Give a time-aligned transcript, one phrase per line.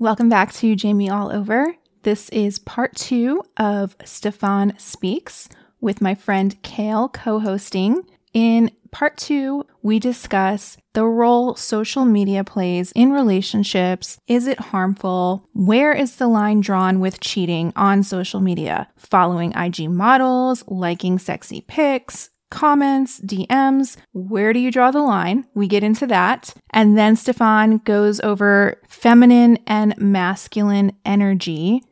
[0.00, 1.74] Welcome back to Jamie All Over.
[2.04, 5.46] This is part two of Stephan Speaks
[5.78, 8.04] with my friend Kael co hosting.
[8.32, 14.16] In part two, we discuss the role social media plays in relationships.
[14.26, 15.46] Is it harmful?
[15.52, 18.88] Where is the line drawn with cheating on social media?
[18.96, 23.96] Following IG models, liking sexy pics, comments, DMs.
[24.12, 25.46] Where do you draw the line?
[25.54, 26.54] We get into that.
[26.70, 31.82] And then Stephan goes over feminine and masculine energy.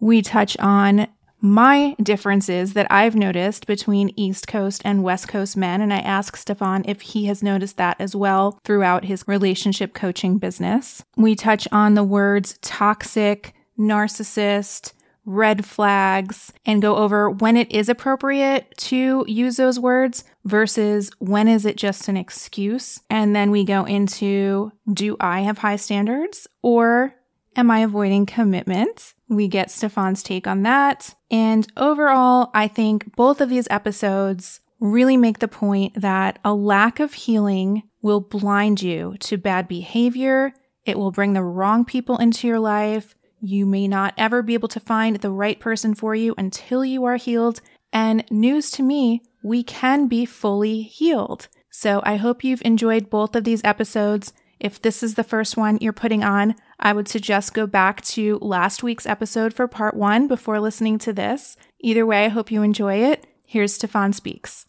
[0.00, 1.08] We touch on
[1.44, 5.80] my differences that I've noticed between East Coast and West Coast men.
[5.80, 10.38] And I ask Stephan if he has noticed that as well throughout his relationship coaching
[10.38, 11.02] business.
[11.16, 14.92] We touch on the words toxic, narcissist,
[15.24, 21.48] red flags, and go over when it is appropriate to use those words versus when
[21.48, 23.00] is it just an excuse.
[23.08, 27.14] And then we go into do I have high standards or
[27.56, 29.14] am I avoiding commitment?
[29.28, 31.14] We get Stephan's take on that.
[31.30, 36.98] And overall, I think both of these episodes really make the point that a lack
[36.98, 40.52] of healing will blind you to bad behavior.
[40.84, 43.14] It will bring the wrong people into your life.
[43.44, 47.04] You may not ever be able to find the right person for you until you
[47.04, 47.60] are healed.
[47.92, 51.48] And news to me, we can be fully healed.
[51.68, 54.32] So I hope you've enjoyed both of these episodes.
[54.60, 58.38] If this is the first one you're putting on, I would suggest go back to
[58.40, 61.56] last week's episode for part one before listening to this.
[61.80, 63.26] Either way, I hope you enjoy it.
[63.44, 64.66] Here's Stephan Speaks.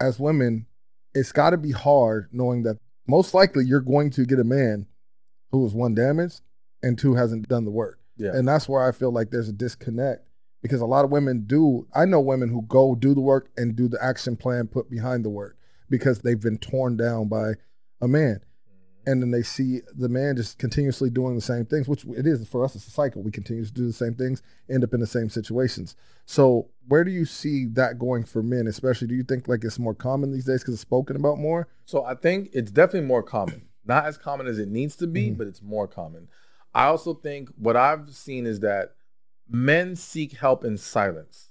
[0.00, 0.64] As women,
[1.14, 4.86] it's got to be hard knowing that most likely you're going to get a man
[5.50, 6.40] who is one damaged
[6.82, 7.98] and two hasn't done the work.
[8.16, 8.30] Yeah.
[8.34, 10.26] And that's where I feel like there's a disconnect
[10.62, 11.86] because a lot of women do.
[11.94, 15.24] I know women who go do the work and do the action plan put behind
[15.24, 15.56] the work
[15.90, 17.52] because they've been torn down by
[18.00, 18.40] a man
[19.06, 22.46] and then they see the man just continuously doing the same things, which it is
[22.48, 22.74] for us.
[22.74, 23.22] It's a cycle.
[23.22, 25.94] We continue to do the same things, end up in the same situations.
[26.24, 29.08] So, where do you see that going for men, especially?
[29.08, 31.68] Do you think like it's more common these days because it's spoken about more?
[31.84, 33.68] So I think it's definitely more common.
[33.84, 35.36] Not as common as it needs to be, Mhm.
[35.36, 36.28] but it's more common.
[36.74, 38.94] I also think what I've seen is that
[39.48, 41.50] men seek help in silence,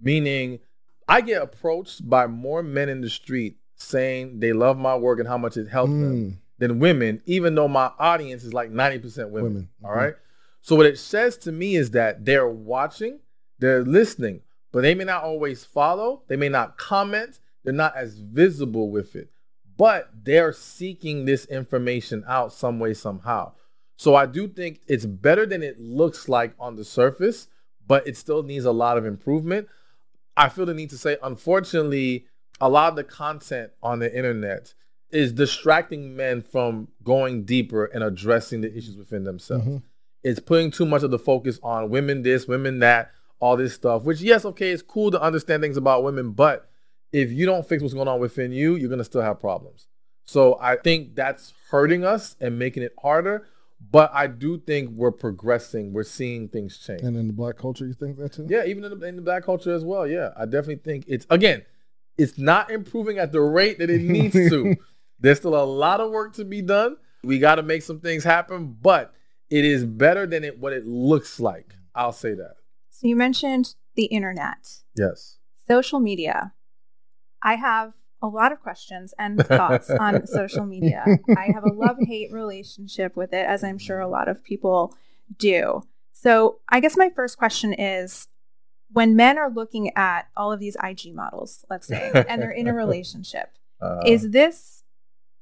[0.00, 0.60] meaning
[1.08, 5.28] I get approached by more men in the street saying they love my work and
[5.28, 9.30] how much it helped them Mm, than women, even though my audience is like 90%
[9.30, 9.32] women.
[9.32, 10.14] Women, All right.
[10.60, 13.18] So what it says to me is that they're watching,
[13.58, 18.18] they're listening, but they may not always follow, they may not comment, they're not as
[18.20, 19.30] visible with it,
[19.76, 23.52] but they're seeking this information out some way, somehow.
[23.96, 27.48] So I do think it's better than it looks like on the surface,
[27.86, 29.68] but it still needs a lot of improvement.
[30.36, 32.26] I feel the need to say, unfortunately,
[32.60, 34.74] a lot of the content on the internet
[35.10, 39.66] is distracting men from going deeper and addressing the issues within themselves.
[39.66, 39.82] Mhm.
[40.24, 43.10] It's putting too much of the focus on women this, women that,
[43.40, 46.68] all this stuff, which, yes, okay, it's cool to understand things about women, but
[47.12, 49.86] if you don't fix what's going on within you, you're going to still have problems.
[50.24, 53.46] So I think that's hurting us and making it harder.
[53.90, 55.92] But I do think we're progressing.
[55.92, 57.02] We're seeing things change.
[57.02, 58.46] And in the black culture, you think that too?
[58.48, 60.06] Yeah, even in the, in the black culture as well.
[60.06, 61.64] Yeah, I definitely think it's again,
[62.16, 64.76] it's not improving at the rate that it needs to.
[65.20, 66.96] There's still a lot of work to be done.
[67.24, 69.14] We got to make some things happen, but
[69.50, 71.74] it is better than it what it looks like.
[71.94, 72.54] I'll say that.
[72.90, 75.38] So you mentioned the internet, Yes.
[75.68, 76.52] social media.
[77.42, 77.92] I have
[78.22, 81.04] a lot of questions and thoughts on social media.
[81.36, 84.94] I have a love hate relationship with it, as I'm sure a lot of people
[85.38, 85.82] do.
[86.12, 88.28] So I guess my first question is
[88.92, 92.68] when men are looking at all of these IG models, let's say, and they're in
[92.68, 93.50] a relationship,
[93.82, 94.84] Uh, is this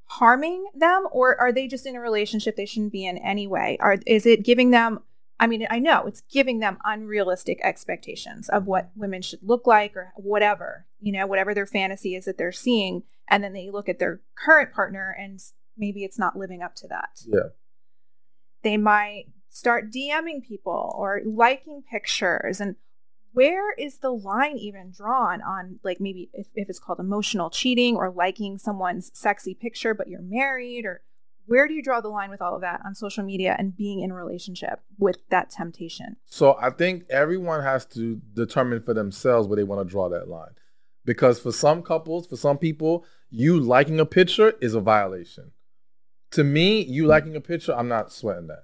[0.06, 3.76] harming them or are they just in a relationship they shouldn't be in anyway?
[3.80, 5.00] Are is it giving them
[5.38, 9.96] I mean, I know it's giving them unrealistic expectations of what women should look like
[9.96, 13.02] or whatever, you know, whatever their fantasy is that they're seeing.
[13.28, 15.40] And then they look at their current partner and
[15.76, 17.22] maybe it's not living up to that.
[17.26, 17.50] yeah.
[18.62, 22.60] They might start DMing people or liking pictures.
[22.60, 22.76] And
[23.32, 27.96] where is the line even drawn on, like, maybe if, if it's called emotional cheating
[27.96, 31.02] or liking someone's sexy picture, but you're married or
[31.46, 34.00] where do you draw the line with all of that on social media and being
[34.00, 36.16] in a relationship with that temptation?
[36.26, 40.28] So I think everyone has to determine for themselves where they want to draw that
[40.28, 40.52] line.
[41.10, 45.50] Because for some couples, for some people, you liking a picture is a violation.
[46.30, 47.08] To me, you hmm.
[47.08, 48.62] liking a picture, I'm not sweating that.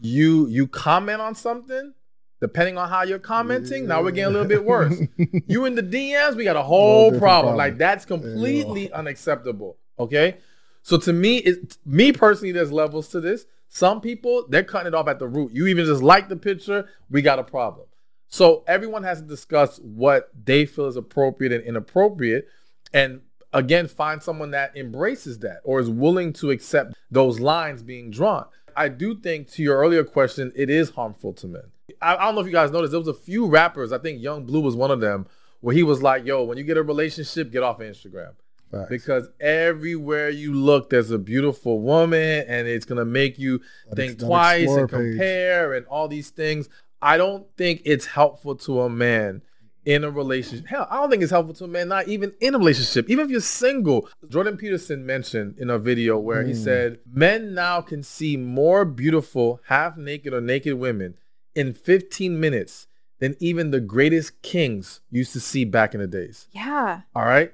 [0.00, 1.94] You you comment on something,
[2.40, 5.00] depending on how you're commenting, now we're getting a little bit worse.
[5.46, 7.20] you in the DMs, we got a whole problem.
[7.20, 7.56] problem.
[7.56, 9.76] Like that's completely unacceptable.
[10.00, 10.38] Okay.
[10.82, 13.46] So to me, it me personally, there's levels to this.
[13.68, 15.52] Some people, they're cutting it off at the root.
[15.52, 17.86] You even just like the picture, we got a problem.
[18.32, 22.48] So everyone has to discuss what they feel is appropriate and inappropriate.
[22.94, 23.20] And
[23.52, 28.46] again, find someone that embraces that or is willing to accept those lines being drawn.
[28.74, 31.62] I do think to your earlier question, it is harmful to men.
[32.00, 34.22] I, I don't know if you guys noticed, there was a few rappers, I think
[34.22, 35.26] Young Blue was one of them,
[35.60, 38.30] where he was like, yo, when you get a relationship, get off of Instagram.
[38.70, 38.88] Facts.
[38.88, 44.12] Because everywhere you look, there's a beautiful woman, and it's gonna make you That think
[44.12, 44.98] ex- twice and page.
[44.98, 46.70] compare and all these things.
[47.02, 49.42] I don't think it's helpful to a man
[49.84, 50.66] in a relationship.
[50.68, 53.10] Hell, I don't think it's helpful to a man not even in a relationship.
[53.10, 54.08] Even if you're single.
[54.28, 56.64] Jordan Peterson mentioned in a video where he Mm.
[56.64, 61.14] said men now can see more beautiful half naked or naked women
[61.56, 62.86] in 15 minutes
[63.18, 66.46] than even the greatest kings used to see back in the days.
[66.52, 67.00] Yeah.
[67.14, 67.52] All right?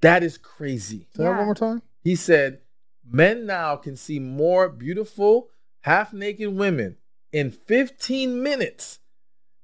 [0.00, 1.06] That is crazy.
[1.16, 1.82] Say that one more time.
[2.02, 2.60] He said,
[3.08, 5.48] Men now can see more beautiful,
[5.82, 6.96] half naked women
[7.36, 8.98] in 15 minutes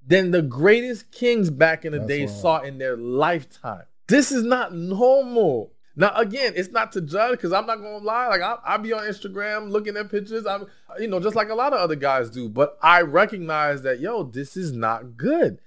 [0.06, 2.38] than the greatest kings back in the That's day wild.
[2.38, 3.84] saw in their lifetime.
[4.08, 5.72] This is not normal.
[5.96, 8.28] Now, again, it's not to judge because I'm not gonna lie.
[8.28, 10.44] Like I, I be on Instagram looking at pictures.
[10.44, 10.66] I'm,
[11.00, 12.50] you know, just like a lot of other guys do.
[12.50, 15.58] But I recognize that, yo, this is not good.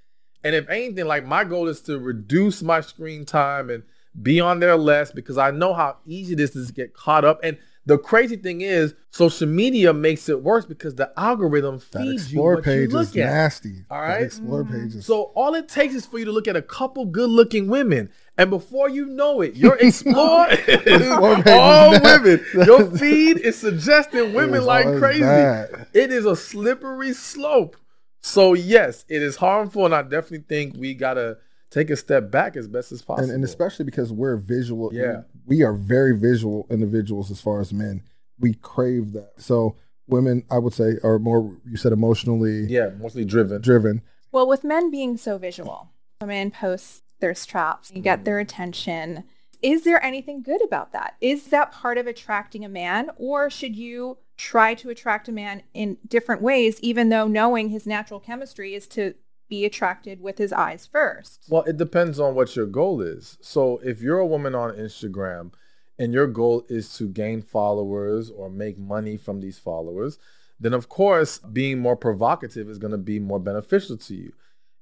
[0.43, 3.81] And if anything, like my goal is to reduce my screen time and
[4.21, 7.39] be on there less because I know how easy this is to get caught up.
[7.41, 7.57] And
[7.87, 12.41] the crazy thing is, social media makes it worse because the algorithm That feeds you
[12.41, 13.29] what page you is look at.
[13.31, 13.85] nasty.
[13.91, 14.21] All That right?
[14.23, 14.93] explore Mhm.
[14.93, 18.09] page So all it takes is for you to look at a couple good-looking women,
[18.37, 22.45] and before you know it, your explore is Explore is all women.
[22.65, 25.21] Your feed is suggesting women is like crazy.
[25.21, 25.88] bad.
[25.93, 27.77] It is a slippery slope.
[28.21, 31.38] So yes, it is harmful, and I definitely think we gotta
[31.69, 33.25] take a step back as best as possible.
[33.25, 34.91] and, and especially because we're visual.
[34.93, 35.21] Yeah.
[35.45, 38.03] We are very visual individuals as far as men.
[38.39, 39.33] We crave that.
[39.38, 39.77] So
[40.07, 41.57] women, I would say, are more.
[41.65, 43.62] You said emotionally yeah, mostly driven.
[43.62, 44.01] driven.
[44.31, 45.89] Well, with men being so visual,
[46.21, 49.24] women post thirst traps, you get their attention.
[49.62, 51.15] Is there anything good about that?
[51.21, 55.63] Is that part of attracting a man, or should you try to attract a man
[55.74, 59.15] in different ways, even though knowing his natural chemistry is to
[59.50, 61.45] be attracted with his eyes first?
[61.50, 63.38] Well, it depends on what your goal is.
[63.42, 65.51] So if you're a woman on Instagram
[66.00, 70.19] and your goal is to gain followers or make money from these followers,
[70.59, 74.33] then of course being more provocative is going to be more beneficial to you.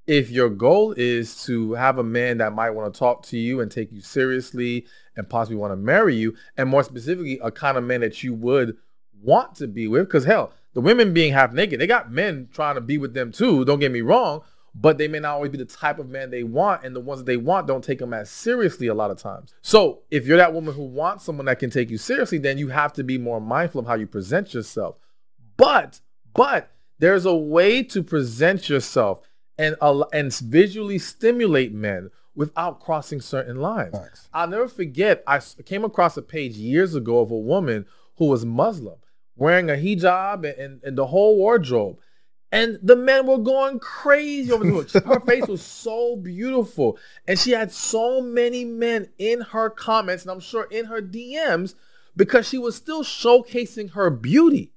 [0.06, 3.62] If your goal is to have a man that might want to talk to you
[3.62, 4.86] and take you seriously
[5.16, 8.34] and possibly want to marry you, and more specifically, a kind of man that you
[8.34, 8.78] would
[9.22, 12.76] want to be with, because hell, the women being half naked, they got men trying
[12.76, 13.64] to be with them too.
[13.64, 14.42] Don't get me wrong,
[14.76, 17.20] but they may not always be the type of man they want, and the ones
[17.20, 19.54] that they want don't take them as seriously a lot of times.
[19.62, 22.70] So if you're that woman who wants someone that can take you seriously, then you
[22.70, 24.96] have to be more mindful of how you present yourself.
[25.58, 26.00] But
[26.34, 29.22] but there's a way to present yourself
[29.58, 33.92] and al- and visually stimulate men without crossing certain lines.
[33.92, 34.30] Facts.
[34.34, 35.24] I'll never forget.
[35.28, 37.86] I came across a page years ago of a woman
[38.18, 38.96] who was Muslim,
[39.36, 42.00] wearing a hijab and, and, and the whole wardrobe,
[42.54, 44.92] and the men were going crazy over it.
[44.94, 46.98] Her face was so beautiful,
[47.28, 51.76] and she had so many men in her comments, and I'm sure in her DMs,
[52.16, 54.72] because she was still showcasing her beauty.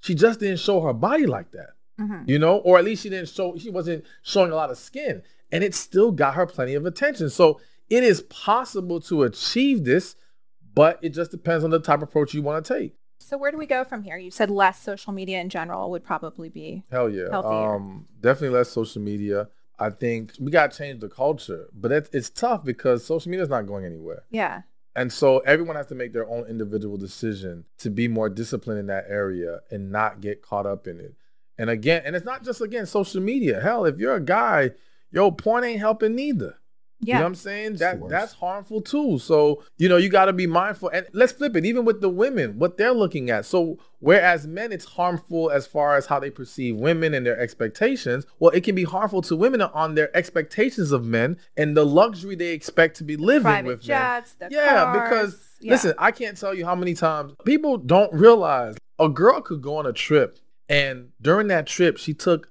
[0.00, 1.70] She just didn't show her body like that
[2.00, 2.28] Mhm.
[2.28, 5.22] you know, or at least she didn't show, she wasn't showing a lot of skin,
[5.52, 7.30] and it still got her plenty of attention.
[7.30, 10.16] So it is possible to achieve this,
[10.74, 12.94] but it just depends on the type of approach you want to take.
[13.22, 14.16] So where do we go from here?
[14.16, 16.84] You said less social media in general would probably be.
[16.90, 17.76] Hell yeah, Healthier.
[17.76, 19.48] um, definitely less social media.
[19.78, 23.42] I think we got to change the culture, but it's, it's tough because social media
[23.42, 24.24] is not going anywhere.
[24.30, 24.62] Yeah.
[24.94, 28.86] And so everyone has to make their own individual decision to be more disciplined in
[28.86, 31.14] that area and not get caught up in it.
[31.58, 33.60] And again, and it's not just again social media.
[33.60, 34.72] Hell, if you're a guy,
[35.10, 36.56] yo, porn ain't helping neither.
[37.04, 37.22] You know Yeah.
[37.22, 37.74] what I'm saying?
[37.76, 39.18] That that's harmful too.
[39.18, 40.88] So, you know, you gotta be mindful.
[40.90, 43.44] And let's flip it, even with the women, what they're looking at.
[43.44, 48.24] So whereas men, it's harmful as far as how they perceive women and their expectations,
[48.38, 52.36] well, it can be harmful to women on their expectations of men and the luxury
[52.36, 53.98] they expect to be living Private with men.
[53.98, 55.02] jets, the Yeah, cars.
[55.02, 55.72] because Yeah.
[55.72, 59.76] listen, I can't tell you how many times people don't realize a girl could go
[59.76, 62.48] on a trip and during that trip she took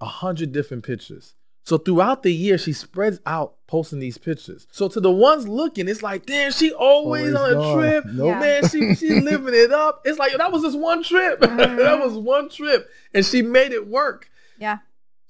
[0.00, 1.34] a hundred different pictures.
[1.64, 4.66] So throughout the year, she spreads out posting these pictures.
[4.70, 8.04] So to the ones looking, it's like, damn, she always, Always on a trip.
[8.12, 8.26] Nope.
[8.26, 8.40] Yeah.
[8.40, 10.02] Man, she she living it up.
[10.04, 11.40] It's like that was just one trip.
[11.40, 12.04] that Mhm.
[12.04, 14.30] was one trip, and she made it work.
[14.58, 14.78] Yeah.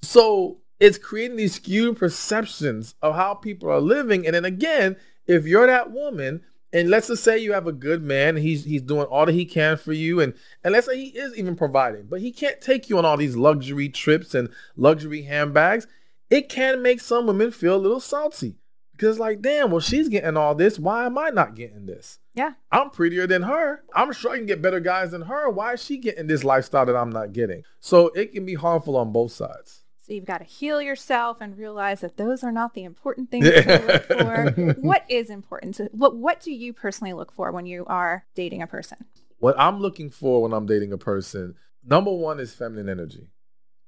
[0.01, 4.25] So it's creating these skewed perceptions of how people are living.
[4.25, 6.41] And then again, if you're that woman
[6.73, 9.45] And let's just say you have a good man, he's he's doing all that he
[9.45, 12.89] can for you, and and let's say he is even providing, but he can't take
[12.89, 15.87] you on all these luxury trips and luxury handbags.
[16.29, 18.57] It can make some women feel a little salty
[18.93, 20.79] because, like, damn, well, she's getting all this.
[20.79, 22.19] Why am I not getting this?
[22.33, 22.53] Yeah.
[22.71, 23.83] I'm prettier than her.
[23.93, 25.49] I'm sure I can get better guys than her.
[25.49, 27.63] Why is she getting this lifestyle that I'm not getting?
[27.79, 29.83] So it can be harmful on both sides.
[30.01, 33.49] So you've got to heal yourself and realize that those are not the important things
[33.49, 34.03] to look
[34.75, 34.81] for.
[34.81, 35.75] what is important?
[35.75, 39.05] To, what What do you personally look for when you are dating a person?
[39.39, 43.29] What I'm looking for when I'm dating a person, number one is feminine energy.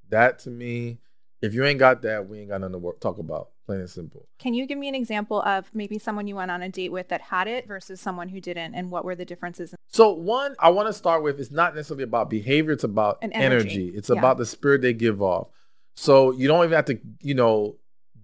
[0.10, 1.02] That to me,
[1.42, 3.50] if you ain't got that, we ain't got nothing to talk about.
[3.66, 4.28] Plain and simple.
[4.40, 7.10] Can you give me an example of maybe someone you went on a date with
[7.10, 9.76] that had it versus someone who didn't, and what were the differences?
[9.90, 13.34] So one, I want to start with it's not necessarily about behavior; it's about An
[13.34, 13.70] energy.
[13.70, 13.88] energy.
[13.98, 14.18] It's Yeah.
[14.20, 15.50] about the spirit they give off.
[15.96, 17.76] So you don't even have to, you know,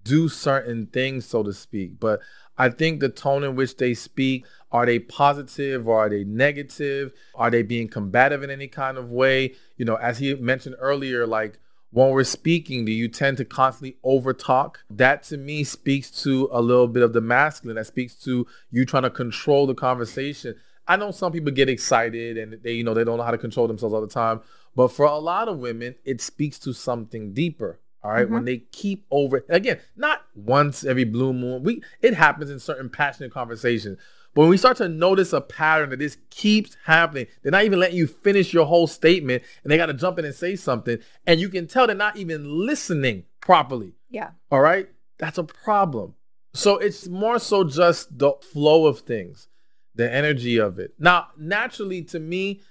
[0.03, 1.99] do certain things, so to speak.
[1.99, 2.21] But
[2.57, 7.11] I think the tone in which they speak are they positive or are they negative?
[7.35, 9.53] Are they being combative in any kind of way?
[9.77, 11.59] You know, as he mentioned earlier, like
[11.93, 14.77] when we're speaking, do you tend to constantly overtalk?
[14.89, 17.75] That to me speaks to a little bit of the masculine.
[17.75, 20.55] That speaks to you trying to control the conversation.
[20.87, 23.37] I know some people get excited and they, you know, they don't know how to
[23.37, 24.41] control themselves all the time.
[24.75, 27.79] But for a lot of women, it speaks to something deeper.
[28.03, 28.25] All right?
[28.25, 28.33] Mm-hmm.
[28.33, 31.63] When they keep over again, not once every blue moon.
[31.63, 33.99] We it happens in certain passionate conversations.
[34.33, 37.79] But when we start to notice a pattern that this keeps happening, they're not even
[37.79, 40.97] letting you finish your whole statement and they got to jump in and say something.
[41.27, 43.93] And you can tell they're not even listening properly.
[44.09, 44.31] Yeah.
[44.49, 44.89] All right.
[45.19, 46.15] That's a problem.
[46.53, 49.47] So it's more so just the flow of things,
[49.95, 50.93] the energy of it.
[50.99, 52.61] Now, naturally, to me,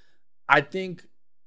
[0.49, 1.05] I think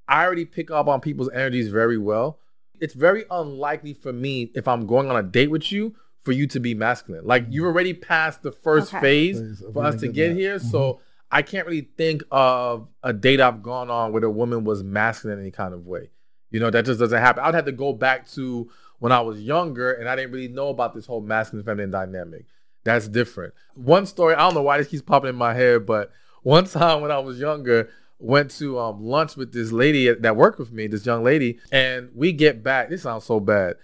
[0.08, 2.40] I already pick up on people's energies very well.
[2.82, 6.48] It's very unlikely for me, if I'm going on a date with you, for you
[6.48, 7.24] to be masculine.
[7.26, 9.00] Like you're already past the first Okay.
[9.02, 10.36] phase Phase of for us to get that.
[10.40, 10.56] here.
[10.58, 10.72] Mhm.
[10.72, 11.00] So
[11.32, 15.38] I can't really think of a date I've gone on where a woman was masculine
[15.38, 16.10] in any kind of way.
[16.52, 17.44] You know, that just doesn't happen.
[17.44, 20.70] I'd have to go back to when I was younger and I didn't really know
[20.70, 22.46] about this whole masculine feminine dynamic.
[22.84, 23.54] That's different.
[23.76, 26.12] One story, I don't know why this keeps popping in my head, but
[26.44, 30.58] one time when I was younger, went to um, lunch with this lady that worked
[30.58, 32.90] with me, this young lady, and we get back.
[32.90, 33.76] This sounds so bad.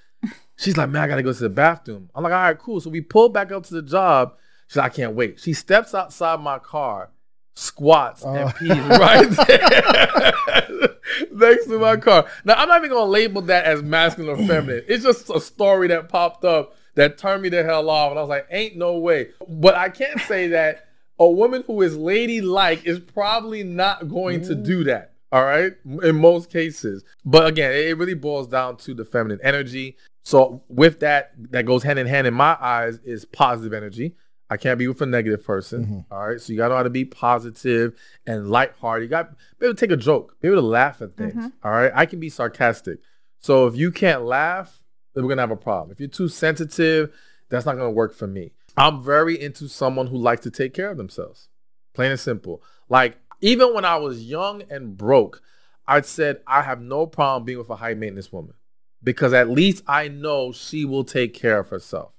[0.61, 2.09] She's like, man, I gotta go to the bathroom.
[2.13, 2.79] I'm like, all right, cool.
[2.79, 4.35] So we pull back up to the job.
[4.67, 5.39] She's like, I can't wait.
[5.39, 7.09] She steps outside my car,
[7.55, 8.33] squats, Oh.
[8.33, 10.95] and pees right there
[11.31, 12.27] next to my car.
[12.45, 14.83] Now, I'm not even gonna label that as masculine or feminine.
[14.87, 18.11] It's just a story that popped up that turned me the hell off.
[18.11, 19.29] And I was like, ain't no way.
[19.47, 20.85] But I can't say that
[21.19, 24.85] a woman who is ladylike is probably not going to do mm.
[24.85, 25.13] that.
[25.31, 25.73] All right.
[26.03, 27.03] In most cases.
[27.23, 29.95] But again, it really boils down to the feminine energy.
[30.23, 34.15] So with that, that goes hand in hand in my eyes is positive energy.
[34.49, 36.05] I can't be with a negative person.
[36.11, 36.39] all right.
[36.41, 37.93] So you gotta know how to be positive
[38.27, 39.03] and lighthearted.
[39.05, 41.33] You got be able to take a joke, be able to laugh at things.
[41.35, 41.53] Mhm.
[41.63, 41.91] all right.
[41.95, 42.99] I can be sarcastic.
[43.39, 44.81] So if you can't laugh,
[45.13, 45.91] then we're gonna have a problem.
[45.91, 47.13] If you're too sensitive,
[47.49, 48.51] that's not gonna work for me.
[48.77, 51.47] I'm very into someone who likes to take care of themselves.
[51.93, 52.61] Plain and simple.
[52.89, 55.41] Like even when I was young and broke,
[55.87, 58.53] I said I have no problem being with a high maintenance woman
[59.03, 62.13] because at least I know she will take care of herself.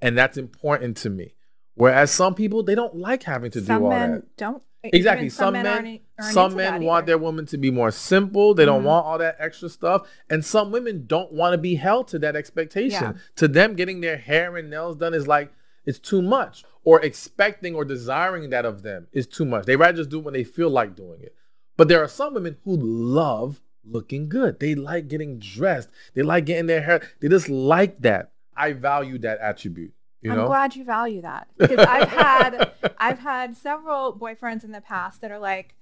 [0.00, 1.34] And that's important to me.
[1.74, 4.36] Whereas some people they don't like having to some do all men that.
[4.36, 4.62] don't.
[4.84, 5.26] Exactly.
[5.26, 7.06] even Some men, aren't- aren't some men want either.
[7.06, 8.54] their woman to be more simple.
[8.54, 8.86] They don't Mhm.
[8.86, 10.06] want all that extra stuff.
[10.30, 13.02] And some women don't want to be held to that expectation.
[13.02, 13.12] Yeah.
[13.36, 15.50] To them, getting their hair and nails done is like
[15.86, 16.64] it's too much.
[16.84, 19.66] Or expecting or desiring that of them is too much.
[19.66, 21.34] They rather just do it when they feel like doing it.
[21.76, 24.60] But there are some women who love looking good.
[24.60, 25.88] They like getting dressed.
[26.14, 27.02] They like getting their hair.
[27.20, 28.32] They just like that.
[28.56, 29.92] I value that attribute.
[30.22, 34.80] You I'm glad you value that because I've had I've had several boyfriends in the
[34.80, 35.74] past that are like,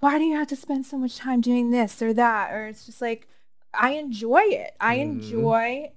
[0.00, 2.52] why do you have to spend so much time doing this or that?
[2.52, 3.28] Or it's just like,
[3.74, 4.74] I enjoy it.
[4.80, 5.02] I Mhm.
[5.02, 5.92] enjoy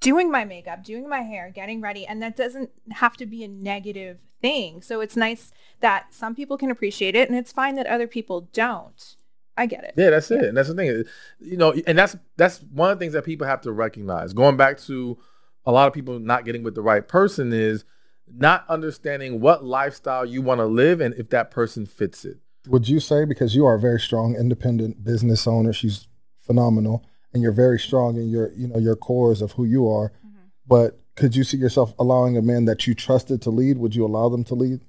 [0.00, 3.48] doing my makeup, doing my hair, getting ready, and that doesn't have to be a
[3.48, 4.80] negative thing.
[4.82, 8.42] So it's nice that some people can appreciate it, and it's fine that other people
[8.52, 9.16] don't.
[9.58, 9.94] I get it.
[9.96, 10.44] Yeah, that's it.
[10.44, 11.04] And that's the thing.
[11.40, 14.32] You know, and that's that's one of the things that people have to recognize.
[14.32, 15.18] Going back to
[15.66, 17.84] a lot of people not getting with the right person is
[18.32, 22.38] not understanding what lifestyle you want to live and if that person fits it.
[22.68, 26.06] Would you say because you are a very strong independent business owner, she's
[26.38, 30.12] phenomenal, and you're very strong in your you know your cores of who you are.
[30.24, 30.38] Mm-hmm.
[30.68, 33.78] But could you see yourself allowing a man that you trusted to lead?
[33.78, 34.82] Would you allow them to lead?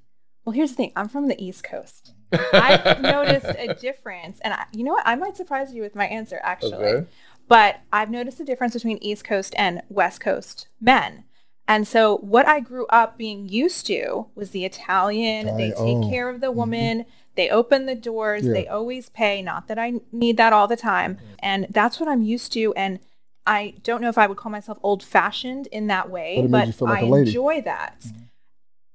[0.46, 0.92] Well, here's the thing.
[0.96, 2.14] I'm from the East Coast.
[2.32, 5.08] I've noticed a difference, and I, you know what?
[5.08, 6.74] I might surprise you with my answer, actually.
[6.74, 7.08] Okay.
[7.48, 11.24] But I've noticed a difference between East Coast and West Coast men.
[11.68, 15.78] And so what I grew up being used to was the Italian, I- they take
[15.78, 16.10] oh.
[16.10, 17.06] care of the woman,
[17.36, 18.54] they open the doors, Yeah.
[18.54, 21.20] they always pay, not that I need that all the time.
[21.40, 23.00] And that's what I'm used to and
[23.50, 26.82] I don't know if I would call myself old fashioned in that way, But but
[26.82, 28.06] like I enjoy that.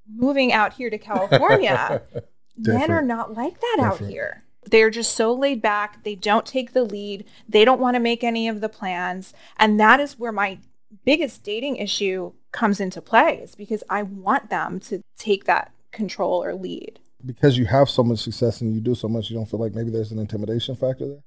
[0.09, 2.03] Moving out here to California,
[2.57, 4.45] men are not like that out here.
[4.67, 6.05] They're just so laid back.
[6.05, 7.25] They don't take the lead.
[7.49, 9.35] They don't want to make any of the plans.
[9.59, 10.59] And that is where my
[11.05, 16.43] biggest dating issue comes into play is because I want them to take that control
[16.43, 17.01] or lead.
[17.25, 19.75] Because you have so much success and you do so much, you don't feel like
[19.75, 21.23] maybe there's an intimidation factor there.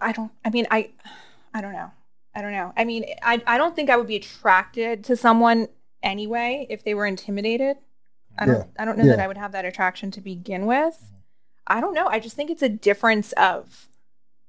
[0.00, 0.90] I don't I mean I
[1.54, 1.90] I don't know.
[2.34, 2.72] I don't know.
[2.76, 5.68] I mean I I don't think I would be attracted to someone
[6.02, 7.78] anyway if they were intimidated.
[8.38, 8.64] I don't Yeah.
[8.78, 11.12] I don't know that I would have that attraction to begin with.
[11.66, 12.06] I don't know.
[12.06, 13.88] I just think it's a difference of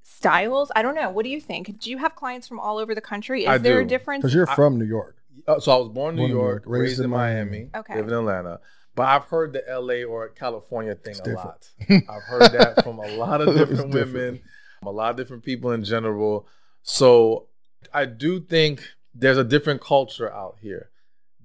[0.03, 0.71] styles.
[0.75, 1.09] I don't know.
[1.09, 1.79] What do you think?
[1.79, 3.43] Do you have clients from all over the country?
[3.43, 4.21] Is I there a difference?
[4.21, 5.15] Because you're I- from New York.
[5.47, 7.95] Uh, so I was born in New New York, York, raised, in Miami, Okay.
[7.95, 8.59] live in Atlanta.
[8.95, 11.69] But I've heard the LA or California thing It's a different.
[11.89, 12.15] lot.
[12.15, 14.13] I've heard that from a lot of different different.
[14.13, 14.41] women,
[14.79, 16.47] from a lot of different people in general.
[16.81, 17.47] So
[17.93, 18.81] I do think
[19.13, 20.89] there's a different culture out here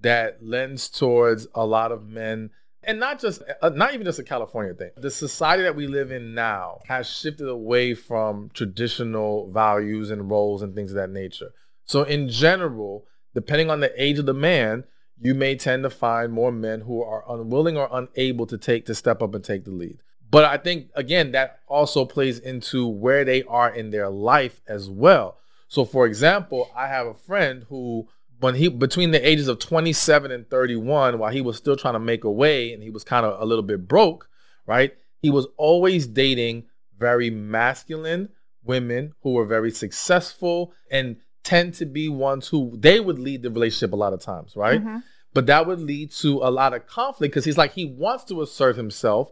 [0.00, 2.50] that lends towards a lot of men
[2.82, 4.90] and not just uh, not even just a California thing.
[4.96, 10.62] The society that we live in now has shifted away from traditional values and roles
[10.62, 11.52] and things of that nature.
[11.84, 13.04] So in general,
[13.34, 14.84] depending on the age of the man,
[15.20, 18.94] you may tend to find more men who are unwilling or unable to take to
[18.94, 19.98] step up and take the lead.
[20.30, 24.88] But I think again that also plays into where they are in their life as
[24.88, 25.36] well.
[25.68, 28.08] So for example, I have a friend who
[28.40, 32.00] when he between the ages of 27 and 31 while he was still trying to
[32.00, 34.28] make a way and he was kind of a little bit broke,
[34.66, 34.92] right?
[35.20, 36.64] He was always dating
[36.98, 38.30] very masculine
[38.64, 43.50] women who were very successful and tend to be ones who they would lead the
[43.50, 44.82] relationship a lot of times, right?
[44.82, 45.02] Mhm.
[45.32, 48.42] But that would lead to a lot of conflict because he's like he wants to
[48.42, 49.30] assert himself,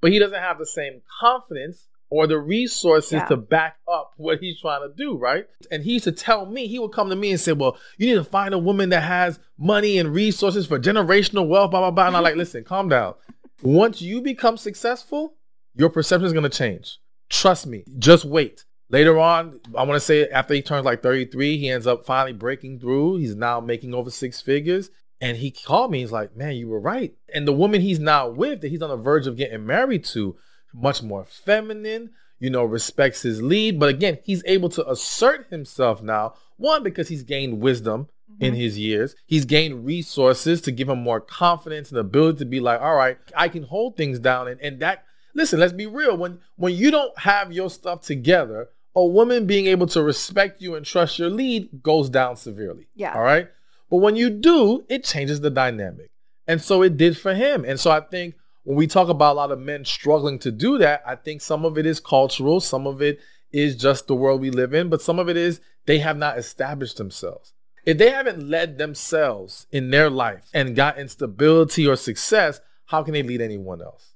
[0.00, 3.26] but he doesn't have the same confidence or the resources Yeah.
[3.26, 5.46] to back up what he's trying to do, right?
[5.70, 8.06] And he used to tell me, he would come to me and say, Well, you
[8.08, 11.90] need to find a woman that has money and resources for generational wealth, blah, blah,
[11.90, 12.06] blah.
[12.06, 13.14] And I'm like, listen, calm down.
[13.62, 15.34] Once you become successful,
[15.74, 16.98] your perception is gonna change.
[17.28, 17.84] Trust me.
[17.98, 18.64] Just wait.
[18.90, 22.32] Later on, I want to say after he turns like 33, he ends up finally
[22.32, 23.16] breaking through.
[23.18, 24.90] He's now making over six figures.
[25.20, 25.98] And he called me.
[26.00, 27.12] He's like, man, you were right.
[27.34, 30.36] And the woman he's now with, that he's on the verge of getting married to,
[30.72, 33.78] much more feminine, you know, respects his lead.
[33.80, 36.34] But again, he's able to assert himself now.
[36.56, 38.08] One, because he's gained wisdom
[38.40, 38.56] in Mhm.
[38.58, 39.14] his years.
[39.26, 43.18] He's gained resources to give him more confidence and ability to be like, all right,
[43.36, 44.48] I can hold things down.
[44.48, 45.04] And, and that,
[45.34, 46.16] listen, let's be real.
[46.16, 50.74] When when you don't have your stuff together, a woman being able to respect you
[50.74, 52.88] and trust your lead goes down severely.
[52.94, 53.14] Yeah.
[53.14, 53.48] All right.
[53.90, 56.10] But when you do, it changes the dynamic.
[56.46, 57.64] And so it did for him.
[57.64, 58.34] And so I think
[58.68, 61.64] when we talk about a lot of men struggling to do that, I think some
[61.64, 63.18] of it is cultural, some of it
[63.50, 66.38] is just the world we live in, but some of it is they have not
[66.38, 67.54] established themselves.
[67.86, 73.14] If they haven't led themselves in their life and gotten stability or success, how can
[73.14, 74.12] they lead anyone else?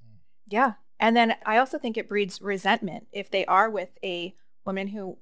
[0.46, 0.74] Yeah.
[1.00, 4.34] And then I also think it breeds resentment if they are with a
[4.66, 5.16] woman who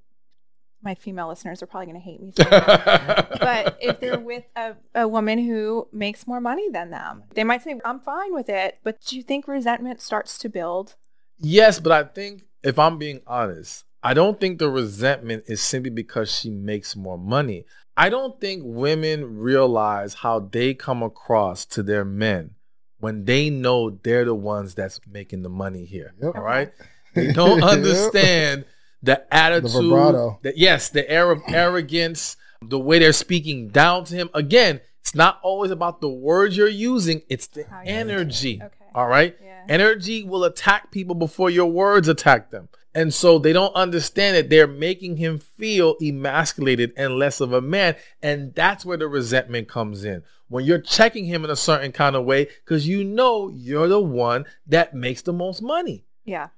[0.83, 2.33] my female listeners are probably going to hate me.
[2.35, 3.31] saying that.
[3.41, 7.63] but if they're with a, a woman who makes more money than them, they might
[7.63, 8.79] say, I'm fine with it.
[8.83, 10.97] But do you think resentment starts to build?
[11.39, 15.91] Yes, but I think if I'm being honest, I don't think the resentment is simply
[15.91, 17.67] because she makes more money.
[17.97, 22.53] I don't think women realize how they come across to their men
[22.99, 26.15] when they know they're the ones that's making the money here.
[26.23, 26.37] Yep.
[26.37, 26.73] All right?
[27.13, 28.67] They don't understand
[29.03, 29.71] the attitude.
[29.71, 30.39] vibrato.
[30.43, 34.31] The, yes, the air of arrogance, the way they're speaking down to him.
[34.35, 38.61] Again, it's not always about the words you're using, it's the How energy.
[38.63, 38.75] Okay.
[38.95, 39.37] All right?
[39.43, 39.65] Yeah.
[39.69, 42.69] Energy will attack people before your words attack them.
[42.95, 44.51] And so they don't understand it.
[44.51, 47.95] they're making him feel emasculated and less of a man.
[48.21, 50.25] And that's where the resentment comes in.
[50.49, 54.01] When you're checking him in a certain kind of way, because you know you're the
[54.01, 56.05] one that makes the most money.
[56.25, 56.49] Yeah.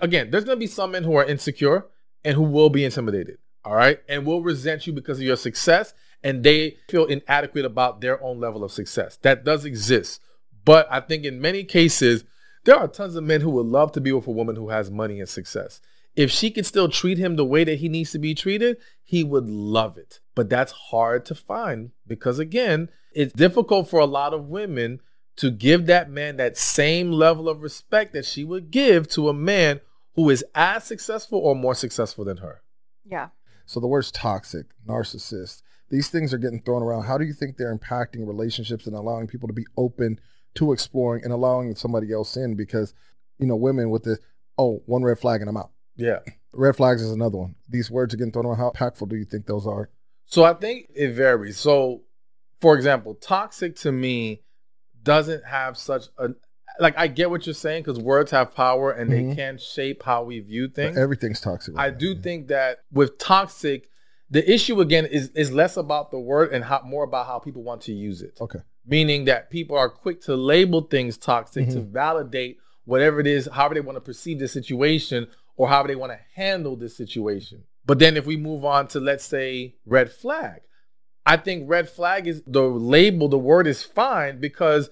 [0.00, 1.86] Again, there's going to be some men who are insecure
[2.24, 3.38] and who will be intimidated.
[3.64, 4.00] All right.
[4.08, 5.94] And will resent you because of your success.
[6.22, 9.18] And they feel inadequate about their own level of success.
[9.22, 10.20] That does exist.
[10.64, 12.24] But I think in many cases,
[12.64, 14.90] there are tons of men who would love to be with a woman who has
[14.90, 15.80] money and success.
[16.16, 19.22] If she could still treat him the way that he needs to be treated, he
[19.22, 20.20] would love it.
[20.34, 25.00] But that's hard to find because, again, it's difficult for a lot of women
[25.36, 29.34] to give that man that same level of respect that she would give to a
[29.34, 29.80] man
[30.14, 32.62] who is as successful or more successful than her.
[33.04, 33.28] Yeah.
[33.66, 37.04] So the words toxic, narcissist, these things are getting thrown around.
[37.04, 40.18] How do you think they're impacting relationships and allowing people to be open
[40.54, 42.56] to exploring and allowing somebody else in?
[42.56, 42.94] Because,
[43.38, 44.18] you know, women with the,
[44.58, 45.70] oh, one red flag and I'm out.
[45.96, 46.20] Yeah.
[46.52, 47.54] Red flags is another one.
[47.68, 48.58] These words are getting thrown around.
[48.58, 49.90] How impactful do you think those are?
[50.24, 51.58] So I think it varies.
[51.58, 52.02] So,
[52.60, 54.42] for example, toxic to me
[55.06, 56.28] doesn't have such a
[56.78, 56.98] like.
[56.98, 59.30] I get what you're saying because words have power and Mhm.
[59.30, 60.98] they can shape how we view things.
[60.98, 61.74] Everything's toxic.
[61.78, 62.20] I now, do yeah.
[62.20, 63.88] think that with toxic,
[64.28, 67.62] the issue again is is less about the word and how, more about how people
[67.62, 68.36] want to use it.
[68.40, 68.58] Okay.
[68.84, 71.90] Meaning that people are quick to label things toxic to Mhm.
[71.92, 76.12] validate whatever it is, however they want to perceive the situation or however they want
[76.12, 77.64] to handle this situation.
[77.86, 80.60] But then if we move on to let's say red flag,
[81.26, 84.88] I think red flag is the label, the word is fine because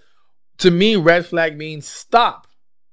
[0.58, 2.48] to me, red flag means stop,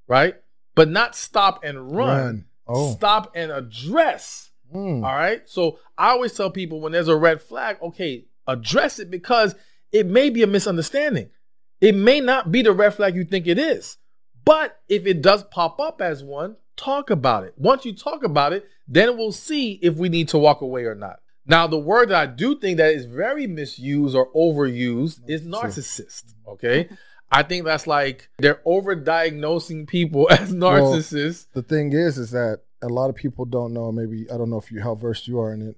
[0.07, 0.35] right?
[0.75, 2.45] But not stop and run.
[2.67, 2.93] Oh.
[2.93, 4.51] Stop and address.
[4.73, 5.03] Mm.
[5.03, 5.47] All right.
[5.49, 9.55] So I always tell people when there's a red flag, okay, address it because
[9.91, 11.29] it may be a misunderstanding.
[11.81, 13.97] It may not be the red flag you think it is.
[14.45, 17.53] But if it does pop up as one, talk about it.
[17.57, 20.95] Once you talk about it, then we'll see if we need to walk away or
[20.95, 21.20] not.
[21.45, 26.33] Now, the word that I do think that is very misused or overused is narcissist.
[26.47, 26.89] Okay.
[27.31, 31.47] I think that's like they're overdiagnosing people as Well, narcissists.
[31.53, 33.91] The thing is, is that a lot of people don't know.
[33.91, 35.75] Maybe I don't know if you how versed you are in it.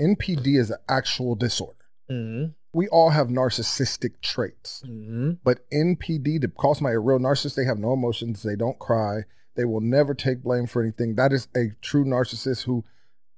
[0.00, 1.76] NPD is an actual disorder.
[2.10, 2.50] Mm-hmm.
[2.74, 5.32] We all have narcissistic traits, Mm-hmm.
[5.44, 8.42] but NPD, to call somebody a real narcissist, they have no emotions.
[8.42, 9.20] They don't cry.
[9.54, 11.14] They will never take blame for anything.
[11.16, 12.84] That is a true narcissist who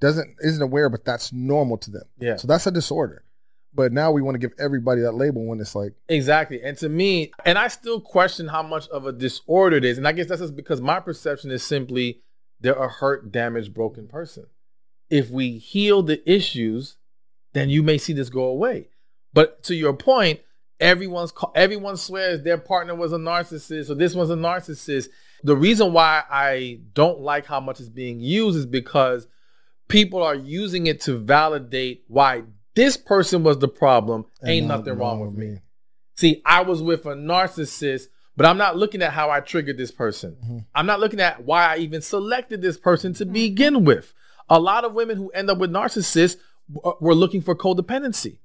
[0.04, 2.04] doesn't isn't aware, but that's normal to them.
[2.18, 2.36] Yeah.
[2.36, 3.24] So that's a disorder.
[3.76, 6.62] But now we want to give everybody that label when it's like, Exactly.
[6.62, 9.98] And to me, and I still question how much of a disorder it is.
[9.98, 12.20] And I guess that's just because my perception is simply
[12.60, 14.46] they're a hurt, damaged, broken person.
[15.10, 16.96] If we heal the issues,
[17.52, 18.88] then you may see this go away.
[19.32, 20.40] But to your point,
[20.78, 25.08] everyone's everyone swears their partner was a narcissist or this one's a narcissist.
[25.42, 29.26] The reason why I don't like how much it's being used is because
[29.94, 32.42] people are using it to validate why
[32.74, 34.24] this person was the problem.
[34.44, 35.58] Ain't nothing wrong with me.
[36.16, 39.90] See, I was with a narcissist, but I'm not looking at how I triggered this
[39.90, 40.36] person.
[40.44, 40.64] Mhm.
[40.74, 44.12] I'm not looking at why I even selected this person to begin with.
[44.48, 46.36] A lot of women who end up with narcissists
[46.72, 48.38] w- were looking for codependency.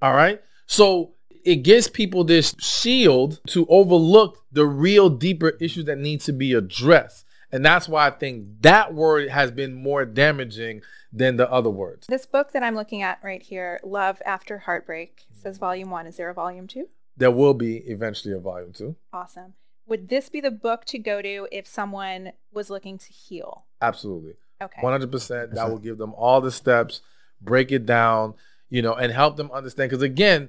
[0.00, 0.40] All right.
[0.66, 6.32] So it gives people this shield to overlook the real deeper issues that need to
[6.32, 7.23] be addressed.
[7.54, 12.08] And that's why I think that word has been more damaging than the other words.
[12.08, 16.08] This book that I'm looking at right here, Love After Heartbreak, says volume one.
[16.08, 16.88] Is there a volume two?
[17.16, 18.96] There will be eventually a volume two.
[19.12, 19.54] Awesome.
[19.86, 23.66] Would this be the book to go to if someone was looking to heal?
[23.80, 24.34] Absolutely.
[24.60, 24.82] Okay.
[24.82, 27.02] 100% that will give them all the steps
[27.40, 28.34] break it down
[28.70, 30.48] you know and help them understand because again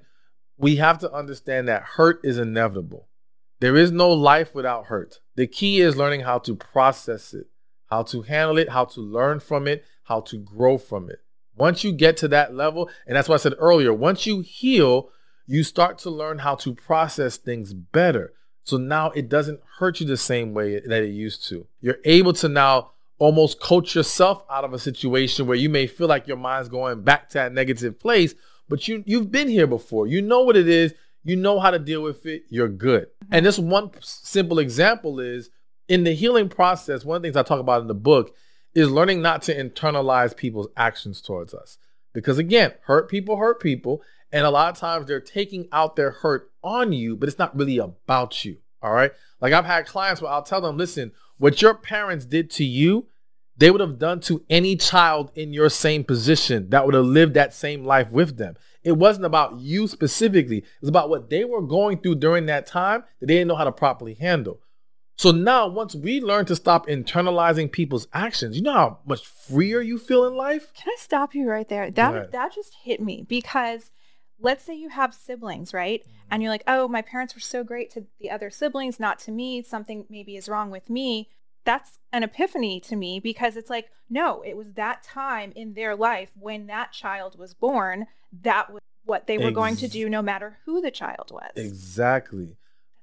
[0.58, 3.08] we have to understand that hurt is inevitable
[3.60, 7.48] there is no life without hurt the key is learning how to process it
[7.88, 11.20] how to handle it how to learn from it how to grow from it
[11.56, 15.10] once you get to that level and that's what i said earlier once you heal
[15.48, 20.06] you start to learn how to process things better so now it doesn't hurt you
[20.06, 24.64] the same way that it used to you're able to now almost coach yourself out
[24.64, 28.00] of a situation where you may feel like your mind's going back to that negative
[28.00, 28.36] place,
[28.68, 30.08] but you you've been here before.
[30.08, 30.94] You know what it is.
[31.26, 32.44] You know how to deal with it.
[32.50, 33.08] You're good.
[33.32, 35.50] And this one simple example is
[35.88, 37.04] in the healing process.
[37.04, 38.36] One of the things I talk about in the book
[38.76, 41.80] is learning not to internalize people's actions towards us.
[42.14, 46.12] Because again, hurt people hurt people, and a lot of times they're taking out their
[46.12, 48.58] hurt on you, but it's not really about you.
[48.82, 49.12] All right.
[49.42, 53.08] Like I've had clients where I'll tell them, listen, what your parents did to you,
[53.58, 57.34] they would have done to any child in your same position that would have lived
[57.34, 58.56] that same life with them.
[58.86, 62.68] It wasn't about you specifically, it was about what they were going through during that
[62.68, 64.62] time that they didn't know how to properly handle.
[65.18, 69.82] So now, once we learn to stop internalizing people's actions, you know how much freer
[69.82, 70.74] you feel in life?
[70.74, 71.90] Can I stop you right there?
[71.90, 73.92] That that just hit me because
[74.40, 76.02] let's say you have siblings, right?
[76.02, 76.28] Mm-hmm.
[76.32, 79.32] And you're like, "Oh, my parents were so great to the other siblings, not to
[79.32, 79.62] me.
[79.62, 81.30] Something maybe is wrong with me."
[81.66, 85.96] That's an epiphany to me because it's like, no, it was that time in their
[85.96, 88.06] life when that child was born,
[88.44, 91.52] that was what they were going to do no matter who the child was.
[91.56, 92.56] Exactly.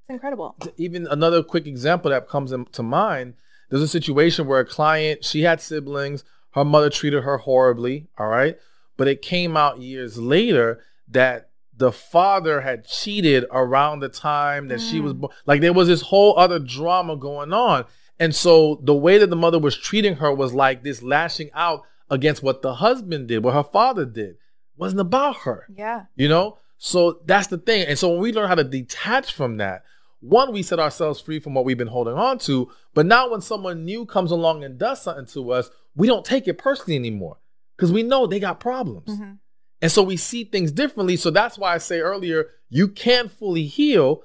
[0.09, 0.57] That's incredible.
[0.77, 3.35] even another quick example that comes to mind
[3.71, 8.27] there's a situation where a client she had siblings her mother treated her horribly all
[8.27, 8.59] right
[8.97, 14.81] but it came out years later that the father had cheated around the time that
[14.81, 15.21] she was Mm.
[15.21, 17.85] born like there was this whole other drama going on
[18.23, 21.83] and so the way that the mother was treating her was like this lashing out
[22.09, 24.31] against what the husband did, what her father did.
[24.31, 24.37] It
[24.77, 25.67] wasn't about her.
[25.75, 26.05] Yeah.
[26.15, 26.59] You know?
[26.79, 27.85] So that's the thing.
[27.89, 29.83] And so when we learn how to detach from that,
[30.21, 32.71] one, we set ourselves free from what we've been holding on to.
[32.95, 36.47] But now when someone new comes along and does something to us, we don't take
[36.47, 37.39] it personally anymore
[37.77, 39.09] because we know they got problems.
[39.09, 39.39] Mhm.
[39.81, 41.17] And so we see things differently.
[41.17, 44.23] So that's why I say earlier, you can't fully heal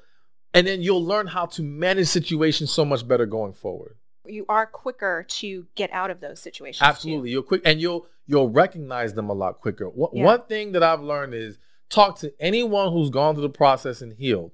[0.53, 3.95] and then you'll learn how to manage situations so much better going forward.
[4.25, 6.79] You are quicker to get out of those situations.
[6.79, 6.85] too.
[6.85, 7.29] Absolutely.
[7.31, 9.87] You're quick and you'll you'll recognize them a lot quicker.
[9.89, 10.25] One, Yeah.
[10.25, 11.57] one thing that I've learned is
[11.89, 14.53] talk to anyone who's gone through the process and healed.